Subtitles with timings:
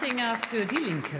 [0.00, 1.16] Massinger für die Linke.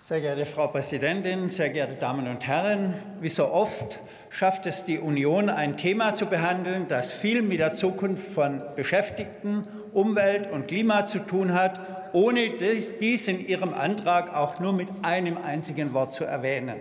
[0.00, 4.98] Sehr geehrte Frau Präsidentin, sehr geehrte Damen und Herren, wie so oft schafft es die
[4.98, 11.06] Union, ein Thema zu behandeln, das viel mit der Zukunft von Beschäftigten, Umwelt und Klima
[11.06, 11.80] zu tun hat,
[12.12, 16.74] ohne dies in ihrem Antrag auch nur mit einem einzigen Wort zu erwähnen.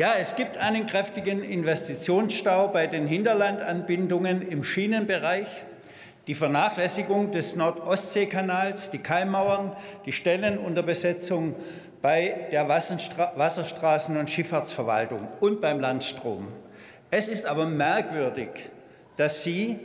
[0.00, 5.46] Ja, es gibt einen kräftigen Investitionsstau bei den Hinterlandanbindungen im Schienenbereich.
[6.26, 11.54] Die Vernachlässigung des Nord-Ostsee-Kanals, die Keimmauern, die Stellenunterbesetzung
[12.00, 16.48] bei der Wasserstraßen- und Schifffahrtsverwaltung und beim Landstrom.
[17.10, 18.48] Es ist aber merkwürdig,
[19.18, 19.78] dass Sie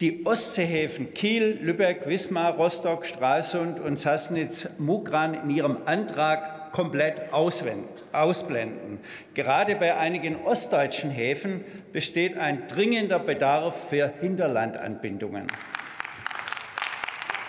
[0.00, 9.00] die Ostseehäfen Kiel, Lübeck, Wismar, Rostock, Stralsund und Sassnitz-Mugran in Ihrem Antrag komplett ausblenden.
[9.34, 15.46] Gerade bei einigen ostdeutschen Häfen besteht ein dringender Bedarf für Hinterlandanbindungen.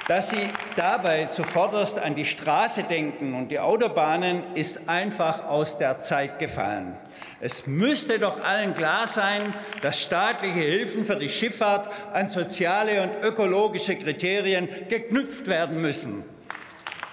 [0.10, 6.02] Dass Sie dabei zuvorderst an die Straße denken und die Autobahnen, ist einfach aus der
[6.02, 6.98] Zeit gefallen.
[7.42, 13.24] Es müsste doch allen klar sein, dass staatliche Hilfen für die Schifffahrt an soziale und
[13.24, 16.24] ökologische Kriterien geknüpft werden müssen.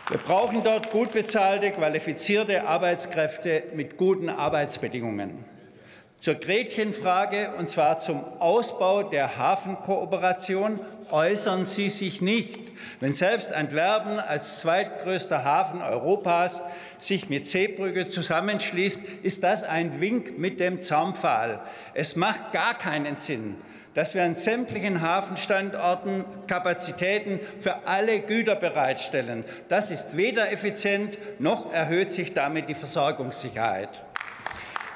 [0.09, 5.45] Wir brauchen dort gut bezahlte, qualifizierte Arbeitskräfte mit guten Arbeitsbedingungen.
[6.23, 10.81] Zur Gretchenfrage, und zwar zum Ausbau der Hafenkooperation,
[11.11, 12.66] äußern Sie sich nicht.
[13.01, 16.63] Wenn selbst Antwerpen als zweitgrößter Hafen Europas
[16.99, 21.61] sich mit Seebrücke zusammenschließt, ist das ein Wink mit dem Zaunpfahl.
[21.95, 23.57] Es macht gar keinen Sinn,
[23.95, 29.45] dass wir an sämtlichen Hafenstandorten Kapazitäten für alle Güter bereitstellen.
[29.69, 34.05] Das ist weder effizient, noch erhöht sich damit die Versorgungssicherheit.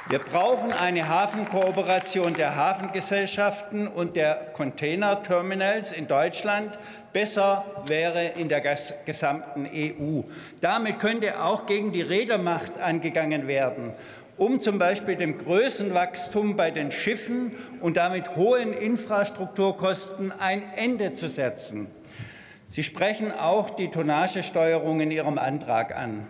[0.09, 6.79] Wir brauchen eine Hafenkooperation der Hafengesellschaften und der Containerterminals in Deutschland.
[7.13, 8.61] Besser wäre in der
[9.05, 10.23] gesamten EU.
[10.61, 13.93] Damit könnte auch gegen die Reedermacht angegangen werden
[14.41, 17.53] um zum Beispiel dem Größenwachstum bei den Schiffen
[17.83, 21.89] und damit hohen Infrastrukturkosten ein Ende zu setzen.
[22.67, 26.27] Sie sprechen auch die Tonnagesteuerung in Ihrem Antrag an.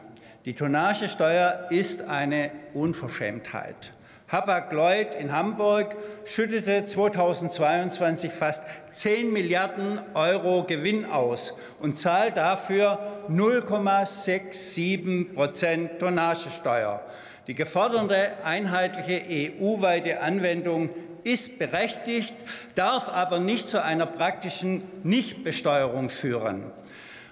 [0.47, 3.93] Die Tonnagesteuer ist eine Unverschämtheit.
[4.33, 15.35] Hapag-Lloyd in Hamburg schüttete 2022 fast 10 Milliarden Euro Gewinn aus und zahlt dafür 0,67
[15.35, 17.05] Prozent Tonnagesteuer.
[17.47, 20.89] Die geforderte einheitliche EU-weite Anwendung
[21.23, 22.35] ist berechtigt,
[22.75, 26.63] darf aber nicht zu einer praktischen Nichtbesteuerung führen.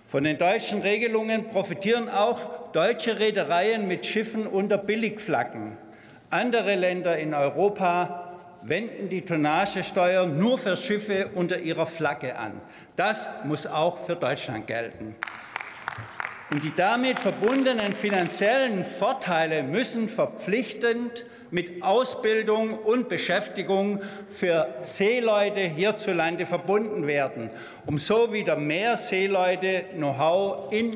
[0.07, 5.77] Von den deutschen Regelungen profitieren auch deutsche Reedereien mit Schiffen unter Billigflaggen.
[6.31, 12.61] Andere Länder in Europa wenden die Tonnagesteuer nur für Schiffe unter ihrer Flagge an.
[12.97, 15.15] Das muss auch für Deutschland gelten.
[16.51, 26.47] Und die damit verbundenen finanziellen Vorteile müssen verpflichtend mit Ausbildung und Beschäftigung für Seeleute hierzulande
[26.47, 27.51] verbunden werden,
[27.87, 30.93] um so wieder mehr Seeleute Know-how in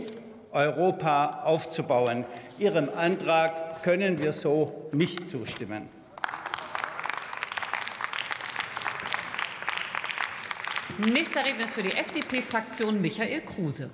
[0.52, 2.24] Europa aufzubauen.
[2.58, 5.88] Ihrem Antrag können wir so nicht zustimmen.
[10.98, 13.90] Nächster Redner ist für die FDP-Fraktion Michael Kruse.